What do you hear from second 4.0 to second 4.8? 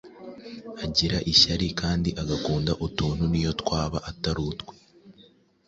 atari utwe.